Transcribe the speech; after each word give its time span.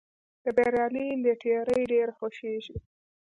د 0.43 0.45
بریالي 0.55 1.05
لټیري 1.23 1.79
ډېر 1.91 2.07
خوښیږي. 2.17 2.75